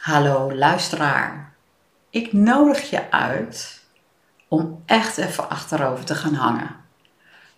Hallo 0.00 0.54
luisteraar. 0.54 1.52
Ik 2.10 2.32
nodig 2.32 2.90
je 2.90 3.10
uit 3.10 3.84
om 4.48 4.82
echt 4.86 5.18
even 5.18 5.50
achterover 5.50 6.04
te 6.04 6.14
gaan 6.14 6.34
hangen. 6.34 6.76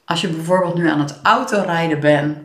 Als 0.05 0.21
je 0.21 0.29
bijvoorbeeld 0.29 0.75
nu 0.75 0.89
aan 0.89 1.01
het 1.01 1.21
autorijden 1.23 2.01
bent, 2.01 2.39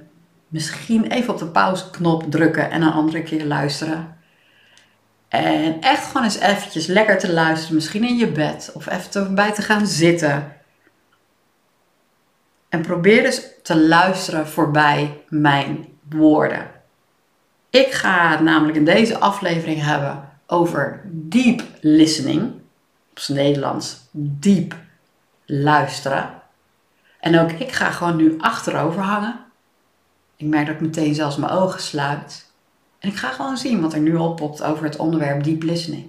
misschien 0.48 1.06
even 1.06 1.34
op 1.34 1.40
de 1.40 1.48
pauzeknop 1.48 2.32
drukken 2.32 2.72
en 2.72 2.82
een 2.82 2.92
andere 2.92 3.24
keer 3.24 3.46
luisteren. 3.46 4.18
En 5.28 5.82
echt 5.82 6.06
gewoon 6.06 6.24
eens 6.24 6.40
eventjes 6.40 6.86
lekker 6.86 7.18
te 7.18 7.34
luisteren, 7.34 7.76
misschien 7.76 8.04
in 8.04 8.18
je 8.18 8.32
bed 8.32 8.72
of 8.74 8.88
even 8.88 9.24
erbij 9.24 9.52
te 9.52 9.62
gaan 9.62 9.88
zitten. 9.88 10.56
En 12.70 12.82
probeer 12.82 13.24
dus 13.24 13.42
te 13.64 13.80
luisteren 13.80 14.48
voorbij 14.48 15.24
mijn 15.30 15.86
woorden. 16.10 16.77
Ik 17.70 17.92
ga 17.92 18.32
het 18.32 18.42
namelijk 18.42 18.78
in 18.78 18.86
deze 18.86 19.18
aflevering 19.18 19.84
hebben 19.84 20.30
over 20.48 21.02
deep 21.06 21.64
listening. 21.82 22.54
Op 23.10 23.20
zijn 23.20 23.38
Nederlands 23.38 24.08
diep 24.12 24.76
luisteren. 25.46 26.42
En 27.20 27.40
ook 27.40 27.52
ik 27.52 27.72
ga 27.72 27.92
gewoon 27.92 28.16
nu 28.16 28.36
achterover 28.40 29.02
hangen. 29.02 29.46
Ik 30.36 30.48
merk 30.48 30.66
dat 30.66 30.76
ik 30.76 30.82
meteen 30.82 31.16
zelfs 31.16 31.38
mijn 31.38 31.52
ogen 31.52 31.82
sluit. 31.82 32.52
En 33.00 33.10
ik 33.10 33.16
ga 33.16 33.32
gewoon 33.32 33.58
zien 33.58 33.82
wat 33.82 33.94
er 33.94 34.00
nu 34.00 34.16
oppopt 34.16 34.64
over 34.64 34.84
het 34.84 34.96
onderwerp 34.96 35.44
deep 35.44 35.64
listening. 35.64 36.06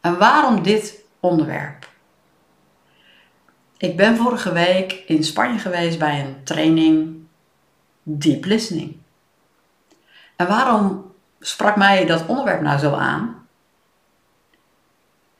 En 0.00 0.18
waarom 0.18 0.62
dit 0.62 1.04
onderwerp? 1.20 1.88
Ik 3.76 3.96
ben 3.96 4.16
vorige 4.16 4.52
week 4.52 4.92
in 4.92 5.24
Spanje 5.24 5.58
geweest 5.58 5.98
bij 5.98 6.20
een 6.20 6.44
training 6.44 7.16
deep 8.02 8.44
listening. 8.44 8.96
En 10.40 10.46
waarom 10.46 11.12
sprak 11.40 11.76
mij 11.76 12.06
dat 12.06 12.26
onderwerp 12.26 12.60
nou 12.60 12.78
zo 12.78 12.92
aan? 12.92 13.46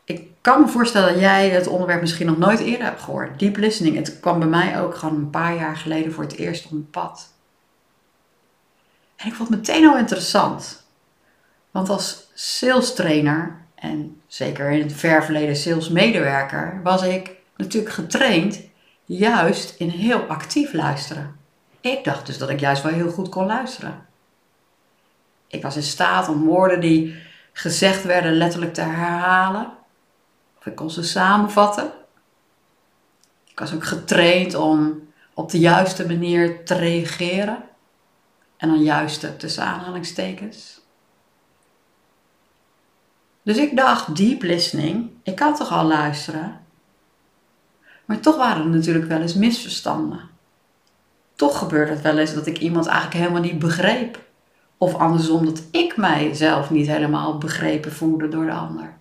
Ik 0.05 0.29
kan 0.41 0.61
me 0.61 0.69
voorstellen 0.69 1.13
dat 1.13 1.21
jij 1.21 1.49
het 1.49 1.67
onderwerp 1.67 2.01
misschien 2.01 2.27
nog 2.27 2.39
nooit 2.39 2.59
eerder 2.59 2.87
hebt 2.87 3.03
gehoord. 3.03 3.39
Deep 3.39 3.57
listening. 3.57 3.97
Het 3.97 4.21
kwam 4.21 4.39
bij 4.39 4.49
mij 4.49 4.81
ook 4.81 4.95
gewoon 4.95 5.15
een 5.15 5.31
paar 5.31 5.55
jaar 5.55 5.77
geleden 5.77 6.13
voor 6.13 6.25
het 6.25 6.37
eerst 6.37 6.65
op 6.65 6.71
mijn 6.71 6.91
pad. 6.91 7.33
En 9.17 9.27
ik 9.27 9.35
vond 9.35 9.49
het 9.49 9.59
meteen 9.59 9.87
al 9.87 9.99
interessant. 9.99 10.83
Want 11.71 11.89
als 11.89 12.31
sales 12.35 12.95
trainer 12.95 13.57
en 13.75 14.21
zeker 14.27 14.71
in 14.71 14.83
het 14.83 14.93
ver 14.93 15.25
verleden 15.25 15.57
sales 15.57 15.89
medewerker 15.89 16.81
was 16.83 17.03
ik 17.03 17.31
natuurlijk 17.57 17.95
getraind 17.95 18.61
juist 19.05 19.75
in 19.79 19.89
heel 19.89 20.21
actief 20.21 20.73
luisteren. 20.73 21.37
Ik 21.81 22.05
dacht 22.05 22.27
dus 22.27 22.39
dat 22.39 22.51
ik 22.51 22.61
juist 22.61 22.83
wel 22.83 22.93
heel 22.93 23.11
goed 23.11 23.29
kon 23.29 23.47
luisteren. 23.47 24.09
Ik 25.51 25.63
was 25.63 25.77
in 25.77 25.83
staat 25.83 26.29
om 26.29 26.45
woorden 26.45 26.81
die 26.81 27.17
gezegd 27.53 28.05
werden 28.05 28.33
letterlijk 28.33 28.75
te 28.75 28.81
herhalen. 28.81 29.73
Of 30.59 30.67
ik 30.67 30.75
kon 30.75 30.91
ze 30.91 31.03
samenvatten. 31.03 31.91
Ik 33.47 33.59
was 33.59 33.75
ook 33.75 33.85
getraind 33.85 34.55
om 34.55 35.09
op 35.35 35.51
de 35.51 35.59
juiste 35.59 36.07
manier 36.07 36.65
te 36.65 36.75
reageren. 36.75 37.63
En 38.57 38.69
dan 38.69 38.83
juiste 38.83 39.37
tussen 39.37 39.65
aanhalingstekens. 39.65 40.81
Dus 43.43 43.57
ik 43.57 43.77
dacht, 43.77 44.17
deep 44.17 44.43
listening, 44.43 45.11
ik 45.23 45.35
kan 45.35 45.55
toch 45.55 45.73
al 45.73 45.85
luisteren? 45.85 46.61
Maar 48.05 48.21
toch 48.21 48.37
waren 48.37 48.63
er 48.63 48.69
natuurlijk 48.69 49.09
wel 49.09 49.21
eens 49.21 49.35
misverstanden. 49.35 50.29
Toch 51.35 51.59
gebeurde 51.59 51.93
het 51.93 52.01
wel 52.01 52.19
eens 52.19 52.35
dat 52.35 52.47
ik 52.47 52.59
iemand 52.59 52.87
eigenlijk 52.87 53.17
helemaal 53.17 53.43
niet 53.43 53.59
begreep. 53.59 54.29
Of 54.83 54.95
andersom 54.95 55.45
dat 55.45 55.63
ik 55.71 55.97
mijzelf 55.97 56.71
niet 56.71 56.87
helemaal 56.87 57.39
begrepen 57.39 57.93
voelde 57.93 58.29
door 58.29 58.45
de 58.45 58.53
ander. 58.53 58.93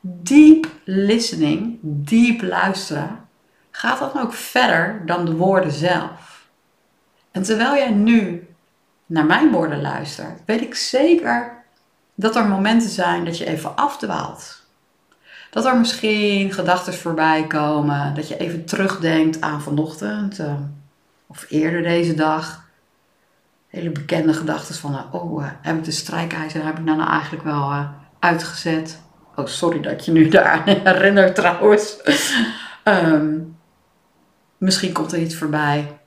Deep 0.00 0.66
listening, 0.84 1.78
diep 1.80 2.42
luisteren, 2.42 3.28
gaat 3.70 3.98
dan 3.98 4.22
ook 4.22 4.32
verder 4.32 5.02
dan 5.06 5.24
de 5.24 5.36
woorden 5.36 5.72
zelf. 5.72 6.48
En 7.30 7.42
terwijl 7.42 7.74
jij 7.74 7.90
nu 7.90 8.48
naar 9.06 9.24
mijn 9.24 9.50
woorden 9.50 9.80
luistert, 9.80 10.40
weet 10.46 10.60
ik 10.60 10.74
zeker 10.74 11.64
dat 12.14 12.36
er 12.36 12.48
momenten 12.48 12.90
zijn 12.90 13.24
dat 13.24 13.38
je 13.38 13.46
even 13.46 13.76
afdwaalt. 13.76 14.62
Dat 15.50 15.64
er 15.64 15.78
misschien 15.78 16.52
gedachten 16.52 16.94
voorbij 16.94 17.46
komen, 17.46 18.14
dat 18.14 18.28
je 18.28 18.36
even 18.36 18.64
terugdenkt 18.64 19.40
aan 19.40 19.62
vanochtend 19.62 20.38
uh, 20.38 20.54
of 21.26 21.46
eerder 21.48 21.82
deze 21.82 22.14
dag 22.14 22.61
hele 23.72 23.90
bekende 23.90 24.34
gedachten 24.34 24.74
van, 24.74 24.94
eh, 24.94 25.14
oh, 25.14 25.42
uh, 25.42 25.50
heb 25.62 25.76
ik 25.76 25.84
de 25.84 25.90
strijkijzer 25.90 26.64
heb 26.64 26.78
ik 26.78 26.84
nou, 26.84 27.08
eigenlijk 27.08 27.44
wel 27.44 27.70
uh, 27.70 27.88
uitgezet? 28.18 29.00
Oh, 29.36 29.46
sorry 29.46 29.80
dat 29.80 30.04
je 30.04 30.12
nu 30.12 30.28
daar 30.38 30.62
herinnert 30.64 31.34
trouwens. 31.34 31.96
um, 32.84 33.56
misschien 34.58 34.92
komt 34.92 35.12
er 35.12 35.18
iets 35.18 35.34
voorbij 35.34 36.00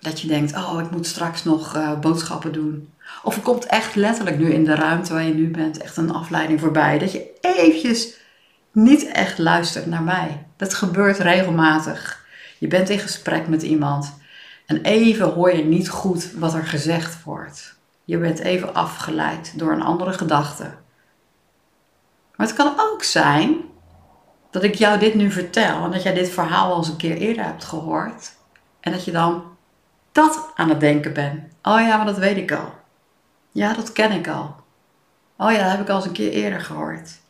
dat 0.00 0.20
je 0.20 0.28
denkt, 0.28 0.56
oh, 0.56 0.80
ik 0.84 0.90
moet 0.90 1.06
straks 1.06 1.44
nog 1.44 1.98
boodschappen 2.00 2.52
doen. 2.52 2.92
Of 3.22 3.42
komt 3.42 3.66
echt 3.66 3.94
letterlijk 3.94 4.38
nu 4.38 4.52
in 4.52 4.64
de 4.64 4.74
ruimte 4.74 5.12
waar 5.12 5.22
je 5.22 5.34
nu 5.34 5.50
bent 5.50 5.78
echt 5.78 5.96
een 5.96 6.12
afleiding 6.12 6.60
voorbij. 6.60 6.98
Dat 6.98 7.12
je 7.12 7.30
eventjes 7.40 8.14
niet 8.72 9.06
echt 9.06 9.38
luistert 9.38 9.86
naar 9.86 10.02
mij. 10.02 10.46
Dat 10.56 10.74
gebeurt 10.74 11.18
regelmatig. 11.18 12.24
Je 12.58 12.66
bent 12.66 12.88
in 12.88 12.98
gesprek 12.98 13.48
met 13.48 13.62
iemand 13.62 14.14
en 14.70 14.82
even 14.82 15.32
hoor 15.32 15.56
je 15.56 15.64
niet 15.64 15.88
goed 15.88 16.32
wat 16.32 16.54
er 16.54 16.66
gezegd 16.66 17.22
wordt. 17.22 17.78
Je 18.04 18.18
bent 18.18 18.38
even 18.38 18.74
afgeleid 18.74 19.58
door 19.58 19.72
een 19.72 19.82
andere 19.82 20.12
gedachte. 20.12 20.64
Maar 22.36 22.46
het 22.46 22.56
kan 22.56 22.80
ook 22.80 23.02
zijn 23.02 23.56
dat 24.50 24.62
ik 24.62 24.74
jou 24.74 24.98
dit 24.98 25.14
nu 25.14 25.30
vertel 25.30 25.84
en 25.84 25.90
dat 25.90 26.02
jij 26.02 26.14
dit 26.14 26.28
verhaal 26.28 26.70
al 26.70 26.76
eens 26.76 26.88
een 26.88 26.96
keer 26.96 27.16
eerder 27.16 27.44
hebt 27.44 27.64
gehoord. 27.64 28.32
En 28.80 28.92
dat 28.92 29.04
je 29.04 29.10
dan 29.10 29.44
dat 30.12 30.50
aan 30.54 30.68
het 30.68 30.80
denken 30.80 31.12
bent. 31.12 31.42
Oh 31.62 31.80
ja, 31.80 31.96
maar 31.96 32.06
dat 32.06 32.18
weet 32.18 32.36
ik 32.36 32.52
al. 32.52 32.74
Ja, 33.50 33.74
dat 33.74 33.92
ken 33.92 34.12
ik 34.12 34.28
al. 34.28 34.54
Oh 35.36 35.52
ja, 35.52 35.58
dat 35.58 35.70
heb 35.70 35.80
ik 35.80 35.88
al 35.88 35.96
eens 35.96 36.06
een 36.06 36.12
keer 36.12 36.32
eerder 36.32 36.60
gehoord. 36.60 37.20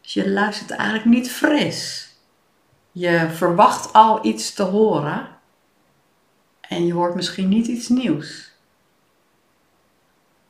Dus 0.00 0.12
je 0.12 0.30
luistert 0.30 0.70
eigenlijk 0.70 1.04
niet 1.04 1.30
fris. 1.30 2.08
Je 2.92 3.28
verwacht 3.30 3.92
al 3.92 4.26
iets 4.26 4.52
te 4.52 4.62
horen 4.62 5.38
en 6.70 6.86
je 6.86 6.92
hoort 6.92 7.14
misschien 7.14 7.48
niet 7.48 7.66
iets 7.66 7.88
nieuws. 7.88 8.50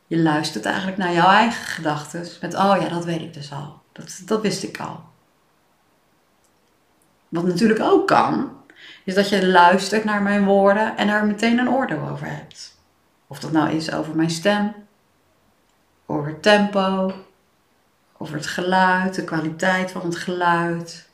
Je 0.06 0.18
luistert 0.18 0.64
eigenlijk 0.64 0.96
naar 0.96 1.12
jouw 1.12 1.28
eigen 1.28 1.64
gedachten 1.64 2.26
met, 2.40 2.54
oh 2.54 2.76
ja, 2.80 2.88
dat 2.88 3.04
weet 3.04 3.20
ik 3.20 3.34
dus 3.34 3.52
al. 3.52 3.80
Dat, 3.92 4.22
dat 4.24 4.40
wist 4.40 4.62
ik 4.62 4.80
al. 4.80 5.00
Wat 7.28 7.44
natuurlijk 7.44 7.80
ook 7.80 8.06
kan, 8.06 8.52
is 9.04 9.14
dat 9.14 9.28
je 9.28 9.46
luistert 9.46 10.04
naar 10.04 10.22
mijn 10.22 10.44
woorden 10.44 10.96
en 10.96 11.08
er 11.08 11.26
meteen 11.26 11.58
een 11.58 11.70
oordeel 11.70 12.08
over 12.08 12.26
hebt. 12.26 12.78
Of 13.26 13.40
dat 13.40 13.52
nou 13.52 13.70
is 13.70 13.92
over 13.92 14.16
mijn 14.16 14.30
stem, 14.30 14.74
over 16.06 16.28
het 16.28 16.42
tempo, 16.42 17.12
over 18.16 18.34
het 18.34 18.46
geluid, 18.46 19.14
de 19.14 19.24
kwaliteit 19.24 19.90
van 19.90 20.04
het 20.04 20.16
geluid. 20.16 21.08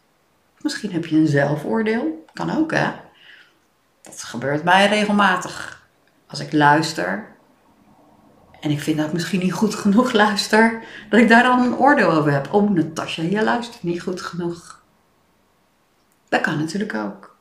Misschien 0.60 0.92
heb 0.92 1.06
je 1.06 1.16
een 1.16 1.26
zelfoordeel, 1.26 2.24
kan 2.32 2.50
ook 2.50 2.70
hè. 2.70 3.04
Dat 4.06 4.22
gebeurt 4.22 4.64
mij 4.64 4.86
regelmatig. 4.86 5.86
Als 6.26 6.40
ik 6.40 6.52
luister 6.52 7.34
en 8.60 8.70
ik 8.70 8.80
vind 8.80 8.96
dat 8.96 9.06
ik 9.06 9.12
misschien 9.12 9.40
niet 9.40 9.52
goed 9.52 9.74
genoeg 9.74 10.12
luister, 10.22 10.82
dat 11.10 11.20
ik 11.20 11.28
daar 11.28 11.42
dan 11.42 11.60
een 11.60 11.76
oordeel 11.76 12.10
over 12.10 12.32
heb. 12.32 12.52
Oh, 12.52 12.70
Natasja, 12.70 13.22
je 13.22 13.44
luistert 13.44 13.82
niet 13.82 14.02
goed 14.02 14.20
genoeg. 14.20 14.82
Dat 16.28 16.40
kan 16.40 16.58
natuurlijk 16.58 16.94
ook. 16.94 17.36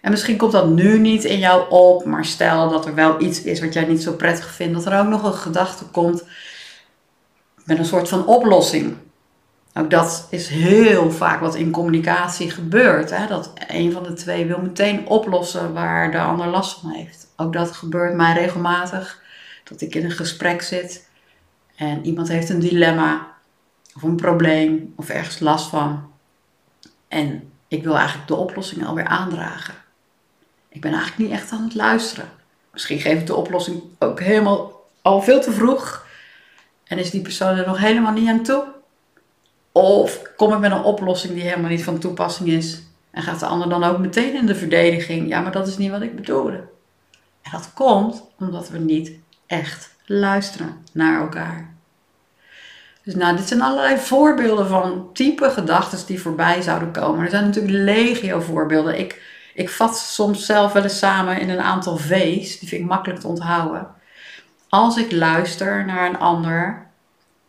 En 0.00 0.10
misschien 0.10 0.36
komt 0.36 0.52
dat 0.52 0.68
nu 0.68 0.98
niet 0.98 1.24
in 1.24 1.38
jou 1.38 1.70
op, 1.70 2.04
maar 2.04 2.24
stel 2.24 2.70
dat 2.70 2.86
er 2.86 2.94
wel 2.94 3.20
iets 3.20 3.42
is 3.42 3.60
wat 3.60 3.72
jij 3.72 3.84
niet 3.84 4.02
zo 4.02 4.12
prettig 4.12 4.46
vindt, 4.46 4.74
dat 4.74 4.86
er 4.86 5.00
ook 5.00 5.08
nog 5.08 5.22
een 5.22 5.34
gedachte 5.34 5.84
komt 5.84 6.24
met 7.64 7.78
een 7.78 7.84
soort 7.84 8.08
van 8.08 8.26
oplossing. 8.26 8.96
Ook 9.74 9.90
dat 9.90 10.26
is 10.30 10.48
heel 10.48 11.10
vaak 11.10 11.40
wat 11.40 11.54
in 11.54 11.70
communicatie 11.70 12.50
gebeurt. 12.50 13.10
Hè? 13.10 13.26
Dat 13.26 13.52
een 13.68 13.92
van 13.92 14.02
de 14.02 14.12
twee 14.12 14.46
wil 14.46 14.60
meteen 14.60 15.06
oplossen 15.06 15.72
waar 15.72 16.10
de 16.10 16.20
ander 16.20 16.46
last 16.46 16.80
van 16.80 16.90
heeft. 16.90 17.26
Ook 17.36 17.52
dat 17.52 17.72
gebeurt 17.72 18.14
mij 18.14 18.32
regelmatig. 18.32 19.20
Dat 19.64 19.80
ik 19.80 19.94
in 19.94 20.04
een 20.04 20.10
gesprek 20.10 20.62
zit 20.62 21.08
en 21.76 22.06
iemand 22.06 22.28
heeft 22.28 22.48
een 22.48 22.58
dilemma 22.58 23.26
of 23.94 24.02
een 24.02 24.16
probleem 24.16 24.92
of 24.96 25.08
ergens 25.08 25.38
last 25.38 25.68
van. 25.68 26.10
En 27.08 27.50
ik 27.68 27.82
wil 27.84 27.96
eigenlijk 27.96 28.28
de 28.28 28.34
oplossing 28.34 28.86
alweer 28.86 29.06
aandragen. 29.06 29.74
Ik 30.68 30.80
ben 30.80 30.92
eigenlijk 30.92 31.22
niet 31.22 31.38
echt 31.38 31.52
aan 31.52 31.64
het 31.64 31.74
luisteren. 31.74 32.28
Misschien 32.72 33.00
geef 33.00 33.20
ik 33.20 33.26
de 33.26 33.34
oplossing 33.34 33.82
ook 33.98 34.20
helemaal 34.20 34.86
al 35.02 35.22
veel 35.22 35.40
te 35.40 35.52
vroeg. 35.52 36.06
En 36.84 36.98
is 36.98 37.10
die 37.10 37.22
persoon 37.22 37.56
er 37.56 37.66
nog 37.66 37.78
helemaal 37.78 38.12
niet 38.12 38.28
aan 38.28 38.42
toe. 38.42 38.64
Of 39.72 40.22
kom 40.36 40.52
ik 40.52 40.58
met 40.58 40.70
een 40.72 40.82
oplossing 40.82 41.34
die 41.34 41.42
helemaal 41.42 41.70
niet 41.70 41.84
van 41.84 41.98
toepassing 41.98 42.48
is. 42.48 42.82
En 43.10 43.22
gaat 43.22 43.40
de 43.40 43.46
ander 43.46 43.68
dan 43.68 43.84
ook 43.84 43.98
meteen 43.98 44.34
in 44.34 44.46
de 44.46 44.54
verdediging. 44.54 45.28
Ja, 45.28 45.40
maar 45.40 45.52
dat 45.52 45.66
is 45.66 45.78
niet 45.78 45.90
wat 45.90 46.02
ik 46.02 46.16
bedoelde. 46.16 46.64
En 47.42 47.50
dat 47.50 47.72
komt 47.74 48.22
omdat 48.38 48.68
we 48.68 48.78
niet 48.78 49.12
echt 49.46 49.94
luisteren 50.06 50.76
naar 50.92 51.20
elkaar. 51.20 51.74
Dus 53.04 53.14
nou, 53.14 53.36
dit 53.36 53.48
zijn 53.48 53.62
allerlei 53.62 53.98
voorbeelden 53.98 54.68
van 54.68 55.10
type 55.12 55.50
gedachten 55.50 56.06
die 56.06 56.20
voorbij 56.20 56.62
zouden 56.62 56.92
komen. 56.92 57.24
Er 57.24 57.30
zijn 57.30 57.44
natuurlijk 57.44 57.74
legio 57.74 58.40
voorbeelden. 58.40 58.98
Ik, 58.98 59.22
ik 59.54 59.70
vat 59.70 59.98
soms 59.98 60.46
zelf 60.46 60.72
wel 60.72 60.82
eens 60.82 60.98
samen 60.98 61.40
in 61.40 61.50
een 61.50 61.60
aantal 61.60 61.96
V's. 61.96 62.58
Die 62.58 62.68
vind 62.68 62.82
ik 62.82 62.88
makkelijk 62.88 63.20
te 63.20 63.26
onthouden. 63.26 63.86
Als 64.68 64.96
ik 64.96 65.12
luister 65.12 65.84
naar 65.84 66.08
een 66.08 66.18
ander, 66.18 66.86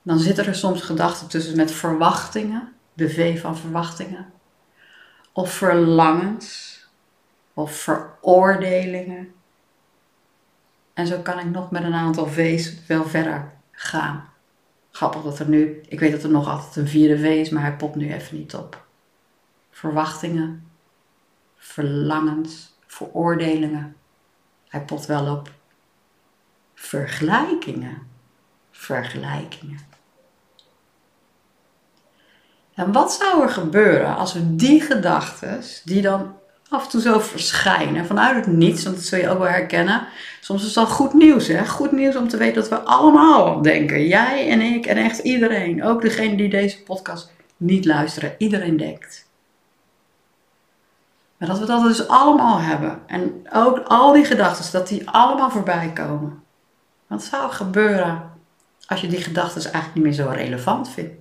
dan 0.04 0.20
zitten 0.20 0.46
er 0.46 0.56
soms 0.56 0.82
gedachten 0.82 1.28
tussen 1.28 1.58
met 1.58 1.72
verwachtingen. 1.72 2.74
De 2.94 3.10
V 3.10 3.42
van 3.42 3.58
verwachtingen. 3.58 4.32
Of 5.32 5.54
verlangens. 5.54 6.72
Of 7.54 7.76
veroordelingen. 7.76 9.34
En 10.94 11.08
zo 11.08 11.20
kan 11.22 11.40
ik 11.40 11.46
nog 11.46 11.72
met 11.72 11.84
een 11.84 11.94
aantal 11.94 12.28
V's 12.28 12.86
wel 12.88 13.06
verder 13.06 13.52
gaan. 13.72 14.30
Grappig 14.92 15.22
dat 15.22 15.40
er 15.40 15.50
nu, 15.50 15.82
ik 15.88 16.00
weet 16.00 16.12
dat 16.12 16.24
er 16.24 16.30
nog 16.30 16.48
altijd 16.48 16.76
een 16.76 16.88
vierde 16.88 17.18
V 17.18 17.24
is, 17.24 17.50
maar 17.50 17.62
hij 17.62 17.76
popt 17.76 17.96
nu 17.96 18.14
even 18.14 18.38
niet 18.38 18.56
op. 18.56 18.86
Verwachtingen, 19.72 20.68
verlangens, 21.58 22.78
veroordelingen. 22.86 23.96
Hij 24.68 24.82
pot 24.82 25.06
wel 25.06 25.36
op. 25.36 25.52
Vergelijkingen, 26.74 28.08
vergelijkingen. 28.72 29.93
En 32.76 32.92
wat 32.92 33.14
zou 33.14 33.42
er 33.42 33.50
gebeuren 33.50 34.16
als 34.16 34.34
we 34.34 34.56
die 34.56 34.82
gedachten, 34.82 35.62
die 35.84 36.02
dan 36.02 36.34
af 36.70 36.84
en 36.84 36.90
toe 36.90 37.02
zo 37.02 37.20
verschijnen 37.20 38.06
vanuit 38.06 38.36
het 38.36 38.56
niets, 38.56 38.84
want 38.84 38.96
dat 38.96 39.06
zul 39.06 39.20
je 39.20 39.30
ook 39.30 39.38
wel 39.38 39.48
herkennen. 39.48 40.08
Soms 40.42 40.66
is 40.66 40.78
al 40.78 40.88
goed 40.88 41.14
nieuws, 41.14 41.48
hè? 41.48 41.68
Goed 41.68 41.92
nieuws 41.92 42.16
om 42.16 42.28
te 42.28 42.38
weten 42.38 42.56
dat 42.62 42.70
we 42.70 42.80
allemaal 42.80 43.62
denken. 43.62 44.08
Jij 44.08 44.50
en 44.50 44.62
ik 44.62 44.86
en 44.86 44.98
echt 44.98 45.18
iedereen. 45.20 45.84
Ook 45.84 46.02
degene 46.02 46.36
die 46.36 46.50
deze 46.50 46.84
podcast 46.84 47.32
niet 47.58 47.86
luisteren. 47.86 48.36
Iedereen 48.38 48.78
denkt. 48.78 49.26
Maar 51.38 51.48
dat 51.48 51.60
we 51.60 51.66
dat 51.66 51.84
dus 51.84 52.08
allemaal 52.08 52.60
hebben. 52.60 53.00
En 53.08 53.48
ook 53.54 53.80
al 53.80 54.14
die 54.14 54.26
gedachten, 54.26 54.72
dat 54.72 54.88
die 54.88 55.10
allemaal 55.10 55.50
voorbij 55.50 55.92
komen. 55.94 56.44
Wat 57.08 57.24
zou 57.24 57.52
gebeuren 57.52 58.32
als 58.86 59.02
je 59.02 59.08
die 59.08 59.22
gedachten 59.22 59.64
eigenlijk 59.64 59.96
niet 59.96 60.04
meer 60.04 60.14
zo 60.14 60.30
relevant 60.30 60.90
vindt? 60.90 61.14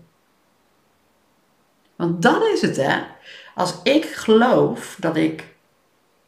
Want 2.03 2.23
dat 2.23 2.43
is 2.43 2.61
het, 2.61 2.77
hè. 2.77 3.03
Als 3.55 3.75
ik 3.83 4.05
geloof 4.05 4.97
dat 5.01 5.17
ik 5.17 5.55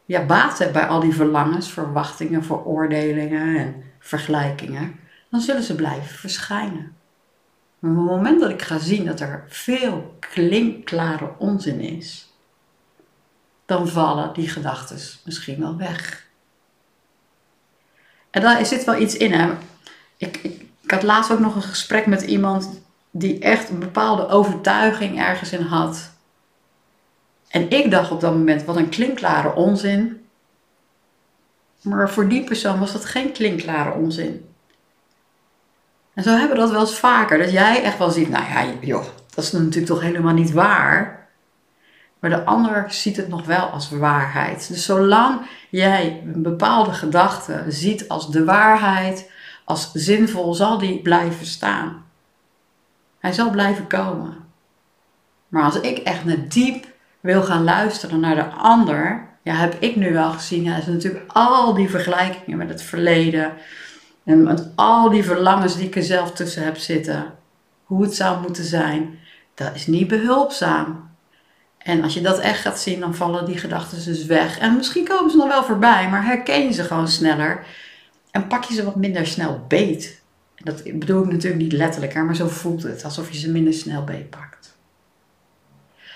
ja, 0.05 0.25
baat 0.25 0.57
heb 0.57 0.73
bij 0.73 0.87
al 0.87 0.99
die 0.99 1.13
verlangens, 1.13 1.71
verwachtingen, 1.71 2.43
veroordelingen 2.43 3.57
en 3.57 3.83
vergelijkingen, 3.99 4.99
dan 5.29 5.39
zullen 5.41 5.63
ze 5.63 5.75
blijven 5.75 6.17
verschijnen. 6.17 6.95
Maar 7.79 7.91
op 7.91 7.97
het 7.97 8.05
moment 8.05 8.39
dat 8.39 8.49
ik 8.49 8.61
ga 8.61 8.77
zien 8.77 9.05
dat 9.05 9.19
er 9.19 9.45
veel 9.47 10.17
klinkklare 10.19 11.33
onzin 11.37 11.79
is, 11.79 12.33
dan 13.65 13.87
vallen 13.87 14.33
die 14.33 14.49
gedachten 14.49 14.99
misschien 15.25 15.59
wel 15.59 15.77
weg. 15.77 16.27
En 18.29 18.41
daar 18.41 18.65
zit 18.65 18.83
wel 18.83 19.01
iets 19.01 19.17
in. 19.17 19.31
Hè? 19.31 19.53
Ik, 20.17 20.37
ik, 20.37 20.65
ik 20.81 20.91
had 20.91 21.03
laatst 21.03 21.31
ook 21.31 21.39
nog 21.39 21.55
een 21.55 21.61
gesprek 21.61 22.05
met 22.05 22.21
iemand 22.21 22.83
die 23.17 23.39
echt 23.39 23.69
een 23.69 23.79
bepaalde 23.79 24.27
overtuiging 24.27 25.19
ergens 25.19 25.51
in 25.51 25.61
had. 25.61 26.11
En 27.47 27.69
ik 27.69 27.91
dacht 27.91 28.11
op 28.11 28.21
dat 28.21 28.33
moment, 28.33 28.63
wat 28.63 28.75
een 28.75 28.89
klinkklare 28.89 29.53
onzin. 29.53 30.25
Maar 31.81 32.09
voor 32.09 32.27
die 32.27 32.43
persoon 32.43 32.79
was 32.79 32.91
dat 32.91 33.05
geen 33.05 33.31
klinkklare 33.31 33.93
onzin. 33.93 34.49
En 36.13 36.23
zo 36.23 36.29
hebben 36.29 36.49
we 36.49 36.55
dat 36.55 36.71
wel 36.71 36.79
eens 36.79 36.99
vaker. 36.99 37.37
Dat 37.37 37.51
jij 37.51 37.83
echt 37.83 37.97
wel 37.97 38.09
ziet, 38.09 38.29
nou 38.29 38.43
ja, 38.43 38.65
joh, 38.81 39.05
dat 39.35 39.43
is 39.43 39.51
natuurlijk 39.51 39.85
toch 39.85 40.01
helemaal 40.01 40.33
niet 40.33 40.51
waar. 40.51 41.27
Maar 42.19 42.29
de 42.29 42.43
ander 42.43 42.85
ziet 42.87 43.17
het 43.17 43.27
nog 43.27 43.45
wel 43.45 43.65
als 43.65 43.89
waarheid. 43.89 44.67
Dus 44.67 44.85
zolang 44.85 45.41
jij 45.69 46.21
een 46.33 46.41
bepaalde 46.41 46.91
gedachte 46.91 47.63
ziet 47.67 48.07
als 48.09 48.31
de 48.31 48.43
waarheid, 48.43 49.31
als 49.63 49.91
zinvol, 49.91 50.53
zal 50.53 50.77
die 50.77 51.01
blijven 51.01 51.45
staan. 51.45 52.04
Hij 53.25 53.33
zal 53.33 53.49
blijven 53.49 53.87
komen. 53.87 54.37
Maar 55.47 55.63
als 55.63 55.79
ik 55.79 55.97
echt 55.97 56.25
naar 56.25 56.47
diep 56.47 56.85
wil 57.19 57.43
gaan 57.43 57.63
luisteren 57.63 58.19
naar 58.19 58.35
de 58.35 58.45
ander, 58.45 59.27
ja, 59.43 59.53
heb 59.53 59.75
ik 59.79 59.95
nu 59.95 60.13
wel 60.13 60.31
gezien, 60.31 60.63
ja, 60.63 60.77
is 60.77 60.85
natuurlijk 60.85 61.23
al 61.27 61.73
die 61.73 61.89
vergelijkingen 61.89 62.57
met 62.57 62.69
het 62.69 62.81
verleden 62.81 63.53
en 64.23 64.43
met 64.43 64.69
al 64.75 65.09
die 65.09 65.23
verlangens 65.23 65.75
die 65.75 65.85
ik 65.85 65.95
er 65.95 66.03
zelf 66.03 66.31
tussen 66.31 66.63
heb 66.63 66.77
zitten, 66.77 67.33
hoe 67.83 68.01
het 68.01 68.15
zou 68.15 68.41
moeten 68.41 68.63
zijn, 68.63 69.19
dat 69.53 69.75
is 69.75 69.87
niet 69.87 70.07
behulpzaam. 70.07 71.09
En 71.77 72.03
als 72.03 72.13
je 72.13 72.21
dat 72.21 72.39
echt 72.39 72.61
gaat 72.61 72.79
zien, 72.79 72.99
dan 72.99 73.15
vallen 73.15 73.45
die 73.45 73.57
gedachten 73.57 74.05
dus 74.05 74.25
weg. 74.25 74.59
En 74.59 74.75
misschien 74.75 75.07
komen 75.07 75.31
ze 75.31 75.37
nog 75.37 75.47
wel 75.47 75.63
voorbij, 75.63 76.09
maar 76.09 76.25
herken 76.25 76.63
je 76.63 76.71
ze 76.71 76.83
gewoon 76.83 77.07
sneller 77.07 77.65
en 78.31 78.47
pak 78.47 78.63
je 78.63 78.73
ze 78.73 78.83
wat 78.83 78.95
minder 78.95 79.27
snel 79.27 79.65
beet. 79.67 80.23
Dat 80.65 80.83
bedoel 80.83 81.23
ik 81.23 81.31
natuurlijk 81.31 81.61
niet 81.61 81.71
letterlijk, 81.71 82.13
maar 82.13 82.35
zo 82.35 82.47
voelt 82.47 82.83
het, 82.83 83.03
alsof 83.03 83.31
je 83.31 83.37
ze 83.37 83.51
minder 83.51 83.73
snel 83.73 84.03
beetpakt. 84.03 84.77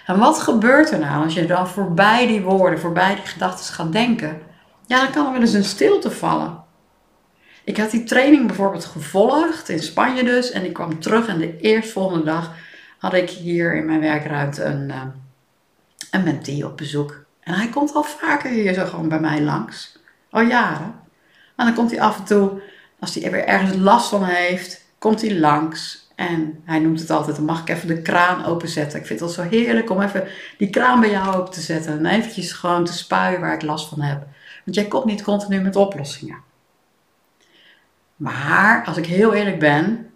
En 0.06 0.20
wat 0.20 0.40
gebeurt 0.40 0.92
er 0.92 1.00
nou 1.00 1.24
als 1.24 1.34
je 1.34 1.46
dan 1.46 1.68
voorbij 1.68 2.28
die 2.28 2.42
woorden, 2.42 2.80
voorbij 2.80 3.16
die 3.16 3.26
gedachten 3.26 3.74
gaat 3.74 3.92
denken? 3.92 4.42
Ja, 4.86 5.02
dan 5.02 5.12
kan 5.12 5.26
er 5.26 5.32
wel 5.32 5.42
eens 5.42 5.54
een 5.54 5.64
stilte 5.64 6.12
vallen. 6.12 6.64
Ik 7.64 7.78
had 7.78 7.92
die 7.92 8.04
training 8.04 8.48
bijvoorbeeld 8.48 8.86
gevolgd 8.86 9.70
in 9.70 9.80
Spanje 9.80 10.24
dus. 10.24 10.52
En 10.52 10.66
ik 10.66 10.74
kwam 10.74 11.00
terug 11.00 11.28
en 11.28 11.38
de 11.38 11.58
eerstvolgende 11.58 12.26
dag 12.26 12.54
had 12.98 13.14
ik 13.14 13.30
hier 13.30 13.76
in 13.76 13.86
mijn 13.86 14.00
werkruimte 14.00 14.64
een, 14.64 14.90
uh, 14.90 15.02
een 16.12 16.24
mentee 16.24 16.66
op 16.66 16.78
bezoek. 16.78 17.26
En 17.40 17.54
hij 17.54 17.68
komt 17.68 17.94
al 17.94 18.04
vaker 18.04 18.50
hier 18.50 18.74
zo 18.74 18.86
gewoon 18.86 19.10
bij 19.10 19.20
mij 19.20 19.42
langs. 19.42 19.98
Al 20.30 20.42
jaren. 20.42 20.96
En 21.56 21.66
dan 21.66 21.74
komt 21.74 21.92
hij 21.92 22.02
af 22.02 22.18
en 22.18 22.24
toe, 22.24 22.62
als 23.00 23.16
hij 23.16 23.32
weer 23.32 23.46
ergens 23.46 23.76
last 23.76 24.10
van 24.10 24.24
heeft, 24.24 24.86
komt 24.98 25.22
hij 25.22 25.40
langs. 25.40 26.08
En 26.16 26.62
hij 26.66 26.80
noemt 26.80 27.00
het 27.00 27.10
altijd, 27.10 27.36
dan 27.36 27.46
mag 27.46 27.62
ik 27.62 27.70
even 27.70 27.88
de 27.88 28.02
kraan 28.02 28.46
openzetten. 28.46 29.00
Ik 29.00 29.06
vind 29.06 29.20
het 29.20 29.30
al 29.30 29.36
zo 29.36 29.50
heerlijk 29.50 29.90
om 29.90 30.02
even 30.02 30.28
die 30.58 30.70
kraan 30.70 31.00
bij 31.00 31.10
jou 31.10 31.36
open 31.36 31.52
te 31.52 31.62
zetten. 31.62 31.98
En 31.98 32.06
eventjes 32.06 32.52
gewoon 32.52 32.86
te 32.86 32.94
spuien 32.94 33.42
waar 33.42 33.54
ik 33.54 33.62
last 33.62 33.90
van 33.90 34.02
heb. 34.02 34.28
Want 34.66 34.76
jij 34.76 34.86
komt 34.86 35.06
niet 35.06 35.24
continu 35.24 35.62
met 35.62 35.76
oplossingen. 35.76 36.38
Maar 38.16 38.86
als 38.86 38.98
ik 38.98 39.06
heel 39.06 39.34
eerlijk 39.34 39.60
ben, 39.60 40.12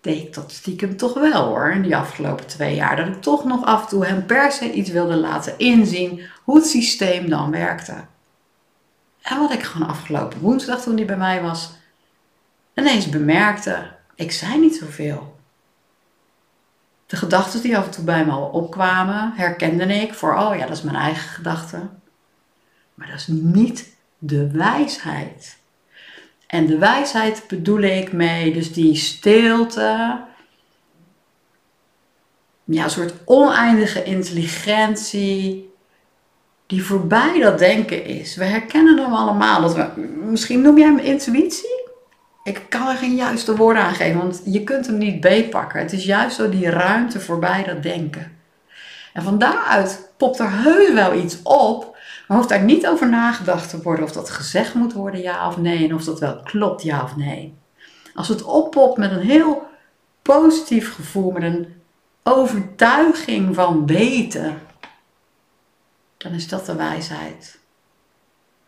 deed 0.00 0.22
ik 0.22 0.34
dat 0.34 0.52
stiekem 0.52 0.96
toch 0.96 1.14
wel 1.14 1.46
hoor. 1.46 1.70
In 1.70 1.82
die 1.82 1.96
afgelopen 1.96 2.46
twee 2.46 2.74
jaar. 2.74 2.96
Dat 2.96 3.06
ik 3.06 3.22
toch 3.22 3.44
nog 3.44 3.64
af 3.64 3.82
en 3.82 3.88
toe 3.88 4.06
hem 4.06 4.26
per 4.26 4.52
se 4.52 4.72
iets 4.72 4.90
wilde 4.90 5.16
laten 5.16 5.58
inzien 5.58 6.22
hoe 6.44 6.56
het 6.56 6.66
systeem 6.66 7.28
dan 7.28 7.50
werkte. 7.50 7.94
En 9.22 9.38
wat 9.38 9.52
ik 9.52 9.62
gewoon 9.62 9.88
afgelopen 9.88 10.40
woensdag 10.40 10.82
toen 10.82 10.96
hij 10.96 11.04
bij 11.04 11.16
mij 11.16 11.42
was, 11.42 11.70
ineens 12.78 13.08
bemerkte. 13.08 13.86
Ik 14.14 14.32
zei 14.32 14.58
niet 14.58 14.76
zoveel. 14.76 15.36
De 17.06 17.16
gedachten 17.16 17.62
die 17.62 17.78
af 17.78 17.84
en 17.84 17.90
toe 17.90 18.04
bij 18.04 18.24
me 18.24 18.36
opkwamen, 18.36 19.32
herkende 19.36 19.84
ik 19.84 20.14
voor, 20.14 20.34
oh 20.34 20.56
ja, 20.56 20.66
dat 20.66 20.76
is 20.76 20.82
mijn 20.82 20.96
eigen 20.96 21.28
gedachte. 21.28 21.88
Maar 22.94 23.06
dat 23.06 23.16
is 23.16 23.26
niet 23.26 23.96
de 24.18 24.50
wijsheid. 24.50 25.58
En 26.46 26.66
de 26.66 26.78
wijsheid 26.78 27.44
bedoel 27.48 27.80
ik 27.80 28.12
mee, 28.12 28.52
dus 28.52 28.72
die 28.72 28.96
stilte, 28.96 30.20
ja, 32.64 32.84
een 32.84 32.90
soort 32.90 33.14
oneindige 33.24 34.04
intelligentie, 34.04 35.72
die 36.66 36.84
voorbij 36.84 37.40
dat 37.40 37.58
denken 37.58 38.04
is. 38.04 38.36
We 38.36 38.44
herkennen 38.44 38.98
hem 38.98 39.12
allemaal. 39.12 39.60
Dat 39.60 39.74
we, 39.74 40.00
misschien 40.24 40.60
noem 40.60 40.78
jij 40.78 40.86
hem 40.86 40.98
intuïtie? 40.98 41.87
Ik 42.48 42.62
kan 42.68 42.88
er 42.88 42.96
geen 42.96 43.14
juiste 43.14 43.56
woorden 43.56 43.82
aan 43.82 43.94
geven, 43.94 44.18
want 44.18 44.42
je 44.44 44.64
kunt 44.64 44.86
hem 44.86 44.98
niet 44.98 45.20
beetpakken. 45.20 45.80
Het 45.80 45.92
is 45.92 46.04
juist 46.04 46.36
zo 46.36 46.48
die 46.48 46.70
ruimte 46.70 47.20
voorbij 47.20 47.64
dat 47.64 47.82
denken. 47.82 48.36
En 49.12 49.22
van 49.22 49.38
daaruit 49.38 50.12
popt 50.16 50.38
er 50.38 50.62
heus 50.62 50.92
wel 50.92 51.14
iets 51.14 51.42
op, 51.42 51.96
maar 52.26 52.36
hoeft 52.36 52.48
daar 52.48 52.62
niet 52.62 52.86
over 52.86 53.08
nagedacht 53.08 53.70
te 53.70 53.82
worden 53.82 54.04
of 54.04 54.12
dat 54.12 54.30
gezegd 54.30 54.74
moet 54.74 54.92
worden, 54.92 55.20
ja 55.20 55.48
of 55.48 55.56
nee, 55.56 55.88
en 55.88 55.94
of 55.94 56.04
dat 56.04 56.20
wel 56.20 56.42
klopt, 56.42 56.82
ja 56.82 57.02
of 57.02 57.16
nee. 57.16 57.54
Als 58.14 58.28
het 58.28 58.42
oppopt 58.42 58.98
met 58.98 59.10
een 59.10 59.26
heel 59.26 59.66
positief 60.22 60.94
gevoel, 60.94 61.30
met 61.30 61.42
een 61.42 61.82
overtuiging 62.22 63.54
van 63.54 63.86
weten, 63.86 64.58
dan 66.16 66.32
is 66.32 66.48
dat 66.48 66.66
de 66.66 66.74
wijsheid. 66.74 67.58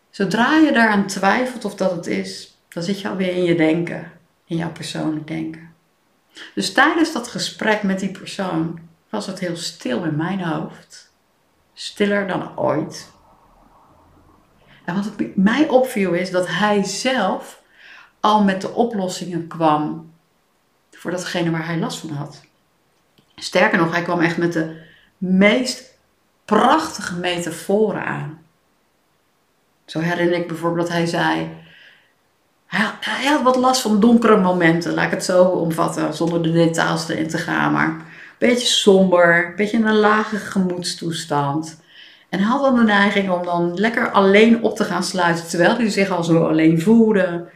Zodra 0.09 0.55
je 0.55 0.71
daaraan 0.71 1.07
twijfelt 1.07 1.65
of 1.65 1.75
dat 1.75 1.91
het 1.91 2.07
is, 2.07 2.50
dan 2.73 2.83
zit 2.83 3.01
je 3.01 3.09
alweer 3.09 3.33
in 3.33 3.43
je 3.43 3.55
denken, 3.55 4.11
in 4.45 4.57
jouw 4.57 4.71
persoonlijk 4.71 5.27
denken. 5.27 5.73
Dus 6.55 6.73
tijdens 6.73 7.13
dat 7.13 7.27
gesprek 7.27 7.83
met 7.83 7.99
die 7.99 8.11
persoon 8.11 8.79
was 9.09 9.27
het 9.27 9.39
heel 9.39 9.55
stil 9.55 10.03
in 10.03 10.15
mijn 10.15 10.41
hoofd. 10.41 11.11
Stiller 11.73 12.27
dan 12.27 12.57
ooit. 12.57 13.11
En 14.85 14.95
wat 14.95 15.11
mij 15.35 15.67
opviel 15.67 16.13
is 16.13 16.31
dat 16.31 16.47
hij 16.47 16.83
zelf 16.83 17.61
al 18.19 18.43
met 18.43 18.61
de 18.61 18.69
oplossingen 18.69 19.47
kwam 19.47 20.11
voor 20.91 21.11
datgene 21.11 21.51
waar 21.51 21.65
hij 21.65 21.77
last 21.77 21.99
van 21.99 22.09
had. 22.09 22.41
Sterker 23.35 23.77
nog, 23.77 23.91
hij 23.91 24.03
kwam 24.03 24.19
echt 24.19 24.37
met 24.37 24.53
de 24.53 24.81
meest 25.17 25.97
prachtige 26.45 27.15
metaforen 27.15 28.05
aan. 28.05 28.41
Zo 29.85 29.99
herinner 29.99 30.39
ik 30.39 30.47
bijvoorbeeld 30.47 30.87
dat 30.87 30.95
hij 30.95 31.05
zei: 31.05 31.49
hij, 32.77 33.25
had 33.25 33.41
wat 33.41 33.55
last 33.55 33.81
van 33.81 33.99
donkere 33.99 34.37
momenten, 34.37 34.93
laat 34.93 35.05
ik 35.05 35.11
het 35.11 35.23
zo 35.23 35.43
omvatten, 35.43 36.13
zonder 36.13 36.43
de 36.43 36.51
details 36.51 37.09
erin 37.09 37.27
te 37.27 37.37
gaan. 37.37 37.71
Maar 37.71 37.87
een 37.87 38.01
beetje 38.37 38.67
somber, 38.67 39.45
een 39.45 39.55
beetje 39.55 39.77
in 39.77 39.85
een 39.85 39.95
lage 39.99 40.37
gemoedstoestand. 40.37 41.79
En 42.29 42.39
hij 42.39 42.47
had 42.47 42.61
dan 42.61 42.75
de 42.75 42.83
neiging 42.83 43.29
om 43.29 43.45
dan 43.45 43.73
lekker 43.73 44.11
alleen 44.11 44.63
op 44.63 44.75
te 44.75 44.83
gaan 44.83 45.03
sluiten, 45.03 45.47
terwijl 45.47 45.75
hij 45.75 45.89
zich 45.89 46.09
al 46.09 46.23
zo 46.23 46.47
alleen 46.47 46.81
voelde. 46.81 47.49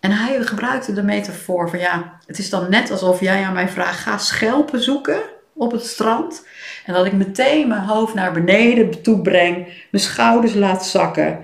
En 0.00 0.10
hij 0.10 0.42
gebruikte 0.42 0.92
de 0.92 1.02
metafoor 1.02 1.70
van 1.70 1.78
ja, 1.78 2.18
het 2.26 2.38
is 2.38 2.50
dan 2.50 2.70
net 2.70 2.90
alsof 2.90 3.20
jij 3.20 3.44
aan 3.44 3.52
mij 3.52 3.68
vraagt, 3.68 3.98
ga 3.98 4.18
schelpen 4.18 4.82
zoeken 4.82 5.20
op 5.54 5.72
het 5.72 5.86
strand. 5.86 6.46
En 6.86 6.94
dat 6.94 7.06
ik 7.06 7.12
meteen 7.12 7.68
mijn 7.68 7.80
hoofd 7.80 8.14
naar 8.14 8.32
beneden 8.32 9.02
toe 9.02 9.20
breng, 9.20 9.56
mijn 9.90 10.04
schouders 10.04 10.54
laat 10.54 10.86
zakken. 10.86 11.38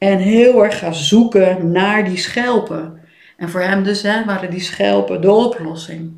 En 0.00 0.18
heel 0.18 0.64
erg 0.64 0.78
ga 0.78 0.92
zoeken 0.92 1.72
naar 1.72 2.04
die 2.04 2.16
schelpen. 2.16 3.00
En 3.36 3.50
voor 3.50 3.60
hem 3.60 3.82
dus 3.82 4.02
hè, 4.02 4.24
waren 4.24 4.50
die 4.50 4.60
schelpen 4.60 5.20
de 5.20 5.30
oplossing. 5.30 6.12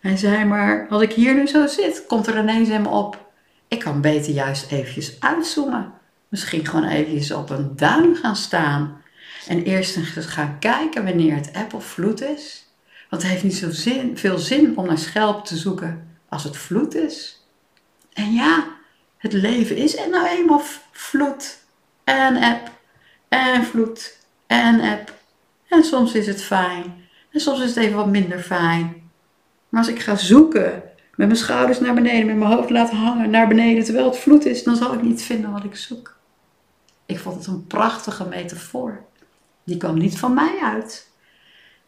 Hij 0.00 0.16
zei 0.16 0.44
maar, 0.44 0.86
als 0.88 1.02
ik 1.02 1.12
hier 1.12 1.34
nu 1.34 1.46
zo 1.46 1.66
zit, 1.66 2.04
komt 2.06 2.26
er 2.26 2.38
ineens 2.38 2.68
hem 2.68 2.86
op. 2.86 3.32
Ik 3.68 3.78
kan 3.78 4.00
beter 4.00 4.32
juist 4.32 4.70
eventjes 4.70 5.16
uitzoomen. 5.20 5.92
Misschien 6.28 6.66
gewoon 6.66 6.88
eventjes 6.88 7.32
op 7.32 7.50
een 7.50 7.76
duin 7.76 8.16
gaan 8.16 8.36
staan. 8.36 9.02
En 9.48 9.62
eerst 9.62 9.96
eens 9.96 10.26
gaan 10.26 10.56
kijken 10.58 11.04
wanneer 11.04 11.34
het 11.34 11.74
of 11.74 11.84
vloed 11.84 12.22
is. 12.22 12.68
Want 13.10 13.22
het 13.22 13.30
heeft 13.30 13.44
niet 13.44 13.56
zo 13.56 13.70
zin, 13.70 14.18
veel 14.18 14.38
zin 14.38 14.76
om 14.76 14.86
naar 14.86 14.98
schelp 14.98 15.44
te 15.44 15.56
zoeken 15.56 16.16
als 16.28 16.44
het 16.44 16.56
vloed 16.56 16.94
is. 16.94 17.46
En 18.12 18.32
ja, 18.32 18.66
het 19.16 19.32
leven 19.32 19.76
is 19.76 19.96
en 19.96 20.10
nou 20.10 20.26
eenmaal 20.26 20.62
vloed 20.92 21.58
en 22.04 22.36
eb 22.36 22.72
en 23.34 23.64
vloed 23.64 24.18
en 24.46 24.80
eb. 24.80 25.12
En 25.68 25.84
soms 25.84 26.14
is 26.14 26.26
het 26.26 26.42
fijn 26.42 26.84
en 27.30 27.40
soms 27.40 27.60
is 27.60 27.68
het 27.68 27.84
even 27.84 27.96
wat 27.96 28.06
minder 28.06 28.38
fijn. 28.38 29.10
Maar 29.68 29.80
als 29.80 29.90
ik 29.90 30.00
ga 30.00 30.16
zoeken 30.16 30.82
met 31.14 31.26
mijn 31.26 31.36
schouders 31.36 31.80
naar 31.80 31.94
beneden, 31.94 32.26
met 32.26 32.36
mijn 32.36 32.52
hoofd 32.52 32.70
laten 32.70 32.96
hangen 32.96 33.30
naar 33.30 33.48
beneden 33.48 33.84
terwijl 33.84 34.06
het 34.06 34.18
vloed 34.18 34.44
is, 34.44 34.62
dan 34.62 34.76
zal 34.76 34.94
ik 34.94 35.02
niet 35.02 35.22
vinden 35.22 35.52
wat 35.52 35.64
ik 35.64 35.76
zoek. 35.76 36.16
Ik 37.06 37.18
vond 37.18 37.36
het 37.36 37.46
een 37.46 37.66
prachtige 37.66 38.28
metafoor. 38.28 39.04
Die 39.64 39.76
kwam 39.76 39.98
niet 39.98 40.18
van 40.18 40.34
mij 40.34 40.58
uit. 40.62 41.10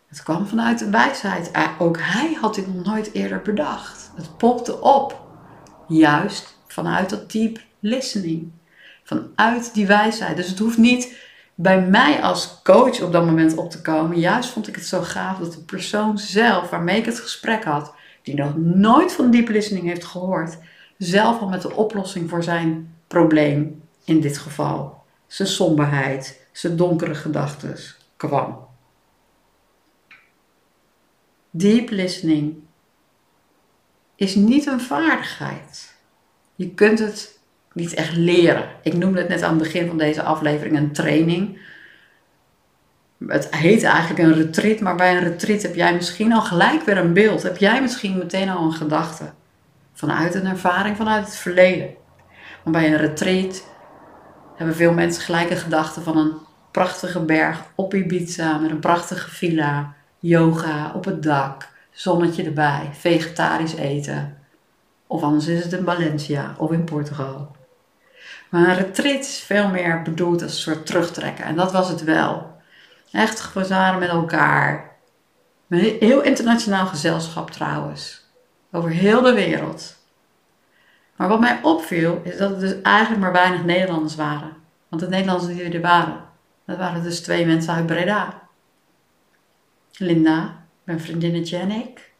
Het 0.08 0.22
kwam 0.22 0.46
vanuit 0.46 0.78
de 0.78 0.90
wijsheid. 0.90 1.50
Ook 1.78 1.98
hij 2.00 2.36
had 2.40 2.54
dit 2.54 2.74
nog 2.74 2.84
nooit 2.84 3.12
eerder 3.12 3.42
bedacht. 3.42 4.10
Het 4.16 4.36
popte 4.36 4.80
op. 4.80 5.20
Juist 5.88 6.58
vanuit 6.66 7.10
dat 7.10 7.32
deep 7.32 7.60
listening. 7.80 8.50
Vanuit 9.04 9.74
die 9.74 9.86
wijsheid. 9.86 10.36
Dus 10.36 10.48
het 10.48 10.58
hoeft 10.58 10.78
niet 10.78 11.16
bij 11.58 11.80
mij 11.82 12.22
als 12.22 12.62
coach 12.62 13.00
op 13.00 13.12
dat 13.12 13.24
moment 13.24 13.56
op 13.56 13.70
te 13.70 13.80
komen. 13.80 14.18
Juist 14.18 14.50
vond 14.50 14.68
ik 14.68 14.74
het 14.74 14.86
zo 14.86 15.00
gaaf 15.00 15.38
dat 15.38 15.52
de 15.52 15.60
persoon 15.60 16.18
zelf, 16.18 16.70
waarmee 16.70 16.98
ik 16.98 17.04
het 17.04 17.20
gesprek 17.20 17.64
had, 17.64 17.94
die 18.22 18.34
nog 18.34 18.56
nooit 18.56 19.12
van 19.12 19.30
deep 19.30 19.48
listening 19.48 19.86
heeft 19.86 20.04
gehoord, 20.04 20.58
zelf 20.98 21.40
al 21.40 21.48
met 21.48 21.62
de 21.62 21.74
oplossing 21.74 22.30
voor 22.30 22.42
zijn 22.42 22.94
probleem, 23.06 23.82
in 24.04 24.20
dit 24.20 24.38
geval, 24.38 25.02
zijn 25.26 25.48
somberheid, 25.48 26.46
zijn 26.52 26.76
donkere 26.76 27.14
gedachten, 27.14 27.76
kwam. 28.16 28.66
Deep 31.50 31.90
listening 31.90 32.56
is 34.14 34.34
niet 34.34 34.66
een 34.66 34.80
vaardigheid. 34.80 35.94
Je 36.54 36.70
kunt 36.70 36.98
het 36.98 37.35
niet 37.76 37.94
echt 37.94 38.16
leren. 38.16 38.64
Ik 38.82 38.96
noemde 38.96 39.18
het 39.18 39.28
net 39.28 39.42
aan 39.42 39.54
het 39.54 39.62
begin 39.62 39.86
van 39.86 39.98
deze 39.98 40.22
aflevering 40.22 40.76
een 40.76 40.92
training. 40.92 41.58
Het 43.26 43.54
heet 43.54 43.82
eigenlijk 43.82 44.22
een 44.22 44.34
retreat, 44.34 44.80
maar 44.80 44.96
bij 44.96 45.16
een 45.16 45.22
retreat 45.22 45.62
heb 45.62 45.74
jij 45.74 45.94
misschien 45.94 46.32
al 46.32 46.42
gelijk 46.42 46.82
weer 46.82 46.96
een 46.96 47.12
beeld. 47.12 47.42
Heb 47.42 47.56
jij 47.56 47.80
misschien 47.80 48.18
meteen 48.18 48.48
al 48.48 48.64
een 48.64 48.72
gedachte. 48.72 49.24
Vanuit 49.92 50.34
een 50.34 50.46
ervaring, 50.46 50.96
vanuit 50.96 51.24
het 51.24 51.36
verleden. 51.36 51.94
Maar 52.64 52.72
bij 52.72 52.92
een 52.92 52.98
retreat 52.98 53.64
hebben 54.56 54.76
veel 54.76 54.92
mensen 54.92 55.22
gelijk 55.22 55.50
een 55.50 55.56
gedachte 55.56 56.00
van 56.00 56.16
een 56.16 56.32
prachtige 56.70 57.20
berg 57.20 57.62
op 57.74 57.94
Ibiza 57.94 58.58
met 58.58 58.70
een 58.70 58.80
prachtige 58.80 59.30
villa, 59.30 59.94
yoga 60.18 60.92
op 60.94 61.04
het 61.04 61.22
dak, 61.22 61.68
zonnetje 61.90 62.44
erbij, 62.44 62.90
vegetarisch 62.92 63.74
eten. 63.74 64.36
Of 65.06 65.22
anders 65.22 65.46
is 65.46 65.64
het 65.64 65.72
in 65.72 65.84
Valencia 65.84 66.54
of 66.58 66.72
in 66.72 66.84
Portugal. 66.84 67.55
Maar 68.50 68.68
een 68.68 68.74
retreat 68.74 69.20
is 69.20 69.38
veel 69.38 69.68
meer 69.68 70.02
bedoeld 70.02 70.42
als 70.42 70.52
een 70.52 70.58
soort 70.58 70.86
terugtrekken. 70.86 71.44
En 71.44 71.56
dat 71.56 71.72
was 71.72 71.88
het 71.88 72.04
wel. 72.04 72.60
Echt 73.12 73.40
gezaren 73.40 73.98
met 73.98 74.08
elkaar. 74.08 74.96
Een 75.68 75.96
heel 76.00 76.22
internationaal 76.22 76.86
gezelschap 76.86 77.50
trouwens. 77.50 78.24
Over 78.72 78.90
heel 78.90 79.22
de 79.22 79.32
wereld. 79.32 79.96
Maar 81.16 81.28
wat 81.28 81.40
mij 81.40 81.58
opviel 81.62 82.20
is 82.24 82.36
dat 82.36 82.50
het 82.50 82.60
dus 82.60 82.82
eigenlijk 82.82 83.22
maar 83.22 83.32
weinig 83.32 83.64
Nederlanders 83.64 84.14
waren. 84.14 84.56
Want 84.88 85.02
de 85.02 85.08
Nederlanders 85.08 85.54
die 85.54 85.70
er 85.70 85.80
waren, 85.80 86.20
dat 86.66 86.76
waren 86.76 87.02
dus 87.02 87.20
twee 87.20 87.46
mensen 87.46 87.74
uit 87.74 87.86
Breda. 87.86 88.42
Linda, 89.92 90.64
mijn 90.84 91.00
vriendinnetje 91.00 91.56
en 91.56 91.70
ik. 91.70 92.12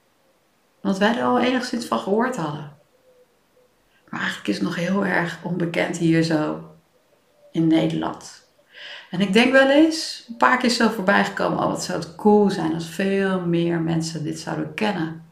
Want 0.80 0.99
wij 0.99 1.16
er 1.16 1.25
al 1.25 1.40
enigszins 1.40 1.87
van 1.87 1.99
gehoord 1.99 2.37
hadden. 2.37 2.75
Maar 4.16 4.25
eigenlijk 4.25 4.54
is 4.54 4.64
het 4.64 4.64
nog 4.64 4.76
heel 4.76 5.06
erg 5.06 5.38
onbekend 5.42 5.96
hier 5.96 6.23
zo 6.23 6.70
in 7.52 7.66
Nederland. 7.66 8.44
En 9.11 9.20
ik 9.20 9.32
denk 9.32 9.52
wel 9.52 9.70
eens, 9.70 10.25
een 10.28 10.37
paar 10.37 10.58
keer 10.58 10.70
zo 10.70 10.88
voorbij 10.88 11.25
gekomen, 11.25 11.58
oh 11.58 11.66
wat 11.66 11.85
zou 11.85 11.99
het 11.99 12.14
cool 12.14 12.50
zijn 12.50 12.75
als 12.75 12.88
veel 12.88 13.40
meer 13.40 13.80
mensen 13.80 14.25
dit 14.25 14.38
zouden 14.40 14.75
kennen. 14.75 15.25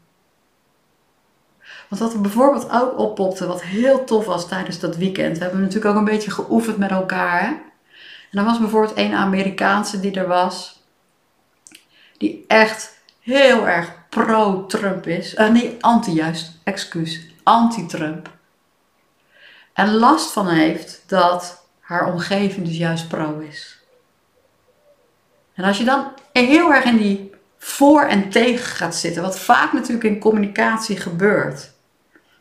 Want 1.89 2.01
wat 2.01 2.13
er 2.13 2.21
bijvoorbeeld 2.21 2.71
ook 2.71 2.97
oppopte, 2.97 3.47
wat 3.47 3.63
heel 3.63 4.03
tof 4.03 4.25
was 4.25 4.47
tijdens 4.47 4.79
dat 4.79 4.97
weekend. 4.97 5.37
We 5.37 5.43
hebben 5.43 5.61
natuurlijk 5.61 5.85
ook 5.91 5.95
een 5.95 6.05
beetje 6.13 6.31
geoefend 6.31 6.77
met 6.77 6.91
elkaar. 6.91 7.47
En 8.31 8.39
er 8.39 8.43
was 8.43 8.59
bijvoorbeeld 8.59 8.97
een 8.97 9.13
Amerikaanse 9.13 9.99
die 9.99 10.13
er 10.13 10.27
was. 10.27 10.83
Die 12.17 12.45
echt 12.47 13.01
heel 13.19 13.67
erg 13.67 13.93
pro-Trump 14.09 15.07
is. 15.07 15.35
Uh, 15.35 15.49
nee, 15.49 15.77
anti 15.79 16.11
juist, 16.11 16.51
excuus. 16.63 17.27
Anti-Trump. 17.43 18.33
En 19.75 19.93
last 19.93 20.31
van 20.31 20.47
heeft 20.47 21.03
dat 21.07 21.67
haar 21.79 22.13
omgeving 22.13 22.65
dus 22.65 22.77
juist 22.77 23.07
pro 23.07 23.39
is. 23.39 23.79
En 25.53 25.63
als 25.63 25.77
je 25.77 25.83
dan 25.83 26.11
heel 26.31 26.73
erg 26.73 26.83
in 26.83 26.97
die 26.97 27.31
voor 27.57 28.01
en 28.01 28.29
tegen 28.29 28.65
gaat 28.65 28.95
zitten, 28.95 29.21
wat 29.21 29.39
vaak 29.39 29.73
natuurlijk 29.73 30.03
in 30.03 30.19
communicatie 30.19 30.97
gebeurt. 30.97 31.73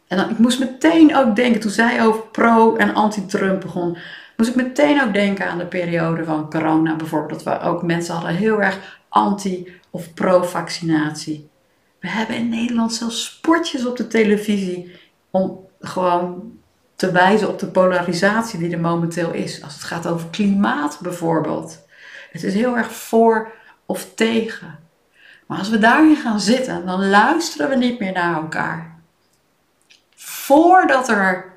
En 0.06 0.16
dan, 0.16 0.30
ik 0.30 0.38
moest 0.38 0.58
meteen 0.58 1.16
ook 1.16 1.36
denken, 1.36 1.60
toen 1.60 1.70
zij 1.70 2.06
over 2.06 2.22
pro- 2.22 2.76
en 2.76 2.94
anti-Trump 2.94 3.60
begon, 3.60 3.96
moest 4.36 4.50
ik 4.50 4.56
meteen 4.56 5.02
ook 5.02 5.12
denken 5.12 5.48
aan 5.48 5.58
de 5.58 5.66
periode 5.66 6.24
van 6.24 6.50
corona 6.50 6.96
bijvoorbeeld. 6.96 7.44
Dat 7.44 7.60
ook 7.60 7.82
mensen 7.82 8.14
hadden 8.14 8.34
heel 8.34 8.62
erg 8.62 9.00
anti- 9.08 9.80
of 9.90 10.14
pro-vaccinatie. 10.14 11.48
We 12.00 12.08
hebben 12.08 12.36
in 12.36 12.48
Nederland 12.48 12.94
zelfs 12.94 13.24
sportjes 13.24 13.86
op 13.86 13.96
de 13.96 14.06
televisie 14.06 14.96
om 15.30 15.66
gewoon 15.80 16.53
te 16.94 17.10
wijzen 17.10 17.48
op 17.48 17.58
de 17.58 17.66
polarisatie 17.66 18.58
die 18.58 18.72
er 18.72 18.80
momenteel 18.80 19.32
is. 19.32 19.62
Als 19.62 19.74
het 19.74 19.82
gaat 19.82 20.06
over 20.06 20.28
klimaat 20.30 20.98
bijvoorbeeld. 21.00 21.82
Het 22.30 22.42
is 22.42 22.54
heel 22.54 22.76
erg 22.76 22.92
voor 22.92 23.52
of 23.86 24.14
tegen. 24.14 24.78
Maar 25.46 25.58
als 25.58 25.68
we 25.68 25.78
daarin 25.78 26.16
gaan 26.16 26.40
zitten, 26.40 26.86
dan 26.86 27.08
luisteren 27.08 27.68
we 27.68 27.76
niet 27.76 27.98
meer 27.98 28.12
naar 28.12 28.34
elkaar. 28.34 28.98
Voordat 30.16 31.08
er 31.08 31.52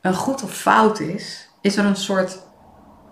een 0.00 0.14
goed 0.14 0.42
of 0.42 0.54
fout 0.56 1.00
is, 1.00 1.48
is 1.60 1.76
er 1.76 1.84
een 1.84 1.96
soort 1.96 2.38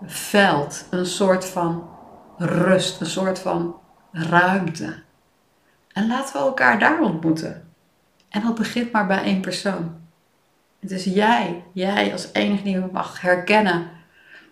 veld, 0.05 0.85
een 0.89 1.05
soort 1.05 1.45
van 1.45 1.89
rust, 2.37 3.01
een 3.01 3.07
soort 3.07 3.39
van 3.39 3.79
ruimte. 4.11 5.03
En 5.87 6.07
laten 6.07 6.33
we 6.33 6.39
elkaar 6.39 6.79
daar 6.79 7.01
ontmoeten. 7.01 7.73
En 8.29 8.41
dat 8.41 8.55
begint 8.55 8.91
maar 8.91 9.07
bij 9.07 9.23
één 9.23 9.41
persoon. 9.41 10.00
Het 10.81 10.91
is 10.91 11.03
jij, 11.03 11.63
jij 11.73 12.11
als 12.11 12.29
enige 12.33 12.63
die 12.63 12.79
mag 12.91 13.21
herkennen 13.21 13.89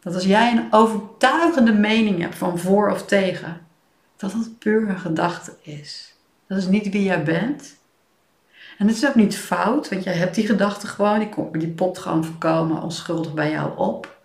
dat 0.02 0.14
als 0.14 0.24
jij 0.24 0.52
een 0.52 0.68
overtuigende 0.74 1.74
mening 1.74 2.22
hebt 2.22 2.36
van 2.36 2.60
voor 2.60 2.92
of 2.92 3.06
tegen, 3.06 3.62
dat 4.18 4.34
het 4.34 4.60
puur 4.60 4.90
een 4.90 5.00
gedachte 5.00 5.54
is. 5.62 6.14
Dat 6.48 6.58
is 6.58 6.68
niet 6.68 6.90
wie 6.90 7.04
jij 7.04 7.24
bent. 7.24 7.78
En 8.78 8.88
het 8.88 8.96
is 8.96 9.08
ook 9.08 9.16
niet 9.16 9.38
fout, 9.38 9.90
want 9.90 10.04
jij 10.04 10.14
hebt 10.14 10.36
die 10.36 10.46
gedachte 10.46 10.88
gewoon, 10.88 11.20
die, 11.20 11.52
die 11.52 11.68
popt 11.68 11.98
gewoon 11.98 12.26
voorkomen 12.26 12.82
onschuldig 12.82 13.34
bij 13.34 13.52
jou 13.52 13.78
op. 13.78 14.18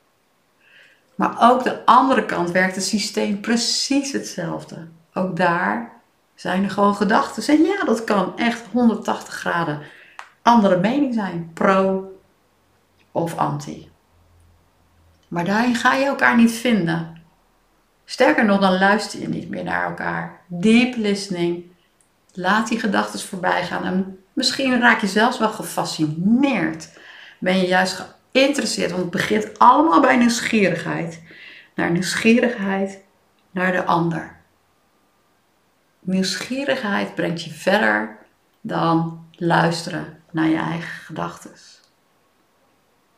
Maar 1.14 1.36
ook 1.52 1.62
de 1.62 1.84
andere 1.84 2.26
kant 2.26 2.50
werkt 2.50 2.74
het 2.74 2.84
systeem 2.84 3.40
precies 3.40 4.12
hetzelfde. 4.12 4.86
ook 5.14 5.36
daar 5.36 5.92
zijn 6.34 6.64
er 6.64 6.70
gewoon 6.70 6.94
gedachten. 6.94 7.54
En 7.56 7.62
ja, 7.62 7.84
dat 7.84 8.04
kan 8.04 8.38
echt 8.38 8.62
180 8.72 9.34
graden 9.34 9.82
andere 10.44 10.76
mening 10.76 11.14
zijn. 11.14 11.50
Pro 11.54 12.12
of 13.12 13.36
anti. 13.36 13.90
Maar 15.28 15.44
daarin 15.44 15.74
ga 15.74 15.94
je 15.94 16.04
elkaar 16.04 16.36
niet 16.36 16.52
vinden. 16.52 17.22
Sterker 18.04 18.44
nog, 18.44 18.60
dan 18.60 18.78
luister 18.78 19.20
je 19.20 19.28
niet 19.28 19.48
meer 19.48 19.64
naar 19.64 19.84
elkaar. 19.84 20.40
Deep 20.46 20.96
listening. 20.96 21.64
Laat 22.32 22.68
die 22.68 22.80
gedachten 22.80 23.20
voorbij 23.20 23.64
gaan. 23.64 23.84
En 23.84 24.24
misschien 24.32 24.80
raak 24.80 25.00
je 25.00 25.06
zelfs 25.06 25.38
wel 25.38 25.48
gefascineerd. 25.48 26.98
Ben 27.38 27.56
je 27.56 27.66
juist 27.66 28.04
geïnteresseerd. 28.32 28.90
Want 28.90 29.02
het 29.02 29.10
begint 29.10 29.58
allemaal 29.58 30.00
bij 30.00 30.16
nieuwsgierigheid. 30.16 31.22
Naar 31.74 31.90
nieuwsgierigheid 31.90 33.02
naar 33.50 33.72
de 33.72 33.84
ander. 33.84 34.36
Nieuwsgierigheid 36.00 37.14
brengt 37.14 37.44
je 37.44 37.50
verder 37.50 38.18
dan 38.60 39.26
luisteren 39.30 40.22
naar 40.34 40.48
je 40.48 40.56
eigen 40.56 41.04
gedachten. 41.04 41.50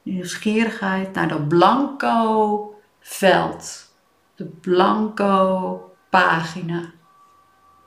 Nieuwsgierigheid 0.03 1.15
naar 1.15 1.29
dat 1.29 1.49
blanco 1.49 2.81
veld, 3.01 3.93
de 4.35 4.45
blanco 4.45 5.97
pagina. 6.11 6.81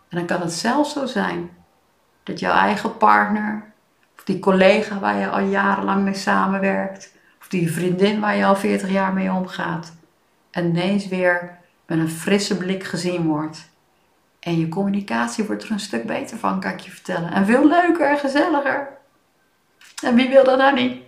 En 0.10 0.18
dan 0.18 0.26
kan 0.26 0.42
het 0.42 0.54
zelfs 0.54 0.94
zo 0.94 1.06
zijn 1.06 1.50
dat 2.24 2.40
jouw 2.40 2.54
eigen 2.54 2.98
partner, 2.98 3.74
of 4.18 4.24
die 4.24 4.40
collega 4.40 5.00
waar 5.00 5.18
je 5.18 5.30
al 5.30 5.40
jarenlang 5.40 6.04
mee 6.04 6.14
samenwerkt, 6.14 7.16
of 7.40 7.48
die 7.48 7.72
vriendin 7.72 8.20
waar 8.20 8.36
je 8.36 8.46
al 8.46 8.56
40 8.56 8.90
jaar 8.90 9.14
mee 9.14 9.32
omgaat, 9.32 9.94
ineens 10.52 11.08
weer 11.08 11.58
met 11.86 11.98
een 11.98 12.10
frisse 12.10 12.58
blik 12.58 12.84
gezien 12.84 13.28
wordt. 13.28 13.70
En 14.40 14.60
je 14.60 14.70
communicatie 14.70 15.44
wordt 15.44 15.64
er 15.64 15.72
een 15.72 15.80
stuk 15.80 16.06
beter 16.06 16.38
van, 16.38 16.60
kan 16.60 16.72
ik 16.72 16.80
je 16.80 16.92
vertellen. 16.92 17.32
En 17.32 17.46
veel 17.46 17.68
leuker 17.68 18.10
en 18.10 18.18
gezelliger. 18.18 18.99
En 20.02 20.16
wie 20.16 20.30
wil 20.30 20.44
dat 20.44 20.58
nou 20.58 20.74
niet? 20.74 21.02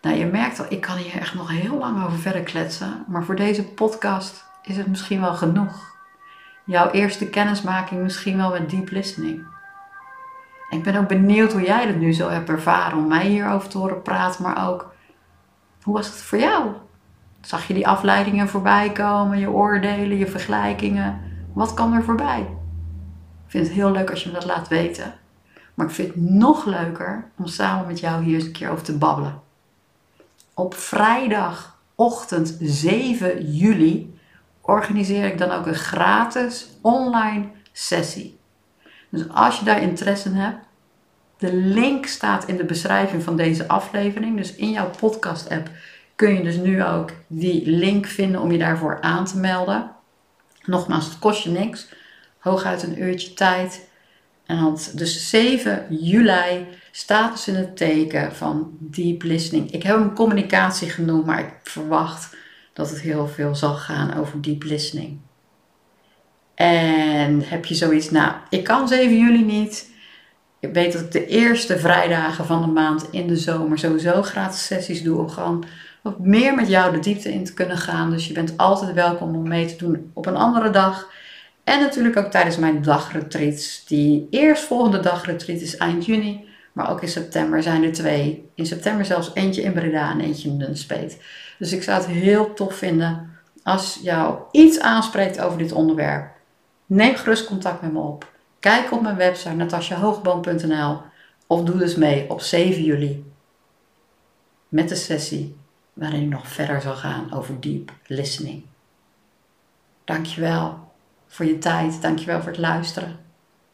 Nou, 0.00 0.16
je 0.16 0.26
merkt 0.26 0.58
al, 0.58 0.66
ik 0.68 0.80
kan 0.80 0.96
hier 0.96 1.20
echt 1.20 1.34
nog 1.34 1.50
heel 1.50 1.78
lang 1.78 2.04
over 2.04 2.18
verder 2.18 2.42
kletsen. 2.42 3.04
Maar 3.08 3.24
voor 3.24 3.36
deze 3.36 3.64
podcast 3.64 4.44
is 4.62 4.76
het 4.76 4.86
misschien 4.86 5.20
wel 5.20 5.34
genoeg. 5.34 5.98
Jouw 6.64 6.90
eerste 6.90 7.28
kennismaking 7.28 8.02
misschien 8.02 8.36
wel 8.36 8.50
met 8.50 8.70
deep 8.70 8.90
listening. 8.90 9.44
En 10.70 10.78
ik 10.78 10.84
ben 10.84 10.96
ook 10.96 11.08
benieuwd 11.08 11.52
hoe 11.52 11.62
jij 11.62 11.86
dat 11.86 11.96
nu 11.96 12.12
zo 12.12 12.28
hebt 12.28 12.48
ervaren 12.48 12.98
om 12.98 13.08
mij 13.08 13.26
hierover 13.26 13.68
te 13.68 13.78
horen 13.78 14.02
praten. 14.02 14.42
Maar 14.42 14.68
ook, 14.68 14.94
hoe 15.82 15.94
was 15.94 16.06
het 16.06 16.22
voor 16.22 16.38
jou? 16.38 16.72
Zag 17.40 17.66
je 17.66 17.74
die 17.74 17.88
afleidingen 17.88 18.48
voorbij 18.48 18.92
komen, 18.92 19.38
je 19.38 19.50
oordelen, 19.50 20.16
je 20.16 20.26
vergelijkingen? 20.26 21.20
Wat 21.52 21.74
kwam 21.74 21.94
er 21.94 22.04
voorbij? 22.04 22.40
Ik 22.40 23.56
vind 23.56 23.66
het 23.66 23.76
heel 23.76 23.90
leuk 23.90 24.10
als 24.10 24.22
je 24.22 24.28
me 24.28 24.34
dat 24.34 24.44
laat 24.44 24.68
weten. 24.68 25.14
Maar 25.80 25.88
ik 25.88 25.94
vind 25.94 26.14
het 26.14 26.22
nog 26.22 26.64
leuker 26.64 27.30
om 27.38 27.46
samen 27.46 27.86
met 27.86 28.00
jou 28.00 28.24
hier 28.24 28.34
eens 28.34 28.44
een 28.44 28.52
keer 28.52 28.70
over 28.70 28.84
te 28.84 28.98
babbelen. 28.98 29.40
Op 30.54 30.74
vrijdagochtend 30.74 32.56
7 32.60 33.52
juli 33.52 34.18
organiseer 34.60 35.24
ik 35.24 35.38
dan 35.38 35.50
ook 35.50 35.66
een 35.66 35.74
gratis 35.74 36.68
online 36.80 37.46
sessie. 37.72 38.38
Dus 39.08 39.28
als 39.28 39.58
je 39.58 39.64
daar 39.64 39.82
interesse 39.82 40.28
in 40.28 40.34
hebt, 40.34 40.64
de 41.38 41.54
link 41.54 42.06
staat 42.06 42.44
in 42.44 42.56
de 42.56 42.64
beschrijving 42.64 43.22
van 43.22 43.36
deze 43.36 43.68
aflevering. 43.68 44.36
Dus 44.36 44.54
in 44.54 44.70
jouw 44.70 44.90
podcast 44.90 45.50
app 45.50 45.70
kun 46.14 46.34
je 46.34 46.42
dus 46.42 46.56
nu 46.56 46.84
ook 46.84 47.10
die 47.26 47.70
link 47.70 48.06
vinden 48.06 48.40
om 48.40 48.52
je 48.52 48.58
daarvoor 48.58 49.00
aan 49.00 49.24
te 49.24 49.38
melden. 49.38 49.90
Nogmaals, 50.64 51.04
het 51.04 51.18
kost 51.18 51.42
je 51.42 51.50
niks. 51.50 51.88
Hooguit 52.38 52.82
een 52.82 53.02
uurtje 53.02 53.34
tijd. 53.34 53.88
En 54.50 54.76
dus 54.94 55.28
7 55.28 55.86
juli 55.90 56.66
staat 56.90 57.46
in 57.46 57.54
het 57.54 57.76
teken 57.76 58.34
van 58.36 58.70
deep 58.78 59.22
listening. 59.22 59.70
Ik 59.72 59.82
heb 59.82 59.96
hem 59.96 60.14
communicatie 60.14 60.90
genoemd, 60.90 61.26
maar 61.26 61.38
ik 61.38 61.52
verwacht 61.62 62.36
dat 62.72 62.90
het 62.90 63.00
heel 63.00 63.28
veel 63.28 63.54
zal 63.54 63.74
gaan 63.74 64.14
over 64.14 64.42
deep 64.42 64.62
listening. 64.62 65.18
En 66.54 67.42
heb 67.44 67.64
je 67.64 67.74
zoiets, 67.74 68.10
nou, 68.10 68.32
ik 68.48 68.64
kan 68.64 68.88
7 68.88 69.18
juli 69.18 69.44
niet. 69.44 69.90
Ik 70.60 70.72
weet 70.72 70.92
dat 70.92 71.02
ik 71.02 71.12
de 71.12 71.26
eerste 71.26 71.78
vrijdagen 71.78 72.44
van 72.44 72.60
de 72.60 72.68
maand 72.68 73.06
in 73.10 73.26
de 73.26 73.36
zomer 73.36 73.78
sowieso 73.78 74.22
gratis 74.22 74.66
sessies 74.66 75.02
doe 75.02 75.18
om 75.18 75.28
gewoon 75.28 75.64
wat 76.02 76.18
meer 76.18 76.54
met 76.54 76.68
jou 76.68 76.92
de 76.92 76.98
diepte 76.98 77.32
in 77.32 77.44
te 77.44 77.54
kunnen 77.54 77.78
gaan. 77.78 78.10
Dus 78.10 78.26
je 78.26 78.32
bent 78.32 78.56
altijd 78.56 78.92
welkom 78.92 79.34
om 79.34 79.48
mee 79.48 79.66
te 79.66 79.76
doen 79.76 80.10
op 80.14 80.26
een 80.26 80.36
andere 80.36 80.70
dag. 80.70 81.08
En 81.64 81.80
natuurlijk 81.80 82.16
ook 82.16 82.30
tijdens 82.30 82.56
mijn 82.56 82.82
dagretreats. 82.82 83.84
Die 83.84 84.26
eerstvolgende 84.30 85.00
dagretreat 85.00 85.60
is 85.60 85.76
eind 85.76 86.04
juni. 86.04 86.48
Maar 86.72 86.90
ook 86.90 87.02
in 87.02 87.08
september 87.08 87.62
zijn 87.62 87.84
er 87.84 87.92
twee. 87.92 88.50
In 88.54 88.66
september 88.66 89.04
zelfs 89.04 89.30
eentje 89.34 89.62
in 89.62 89.72
Breda 89.72 90.10
en 90.10 90.20
eentje 90.20 90.48
in 90.48 90.56
Nunspeet. 90.56 91.22
Dus 91.58 91.72
ik 91.72 91.82
zou 91.82 92.00
het 92.00 92.10
heel 92.10 92.54
tof 92.54 92.74
vinden 92.74 93.30
als 93.62 94.00
jou 94.02 94.38
iets 94.50 94.80
aanspreekt 94.80 95.40
over 95.40 95.58
dit 95.58 95.72
onderwerp. 95.72 96.30
Neem 96.86 97.14
gerust 97.14 97.46
contact 97.46 97.82
met 97.82 97.92
me 97.92 97.98
op. 97.98 98.32
Kijk 98.60 98.92
op 98.92 99.02
mijn 99.02 99.16
website 99.16 99.54
natasjahoogband.nl 99.54 101.00
of 101.46 101.62
doe 101.62 101.76
dus 101.76 101.94
mee 101.94 102.30
op 102.30 102.40
7 102.40 102.82
juli 102.82 103.32
met 104.68 104.88
de 104.88 104.94
sessie 104.94 105.56
waarin 105.92 106.22
ik 106.22 106.28
nog 106.28 106.48
verder 106.48 106.80
zal 106.80 106.96
gaan 106.96 107.32
over 107.32 107.60
deep 107.60 107.92
listening. 108.06 108.64
Dankjewel 110.04 110.89
voor 111.30 111.46
je 111.46 111.58
tijd. 111.58 112.02
Dankjewel 112.02 112.40
voor 112.40 112.50
het 112.50 112.60
luisteren. 112.60 113.18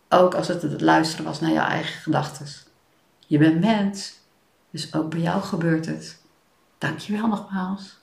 Ook 0.08 0.34
als 0.34 0.48
het 0.48 0.62
het 0.62 0.80
luisteren 0.80 1.24
was 1.24 1.40
naar 1.40 1.52
jouw 1.52 1.66
eigen 1.66 2.00
gedachten. 2.00 2.46
Je 3.26 3.38
bent 3.38 3.60
mens, 3.60 4.18
dus 4.70 4.94
ook 4.94 5.10
bij 5.10 5.20
jou 5.20 5.42
gebeurt 5.42 5.86
het. 5.86 6.18
Dankjewel 6.78 7.26
nogmaals. 7.26 7.98